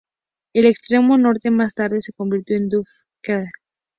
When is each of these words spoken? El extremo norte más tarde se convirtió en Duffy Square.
El 0.53 0.65
extremo 0.65 1.15
norte 1.19 1.51
más 1.51 1.75
tarde 1.75 2.01
se 2.01 2.11
convirtió 2.13 2.57
en 2.57 2.69
Duffy 2.69 2.89
Square. 3.21 3.51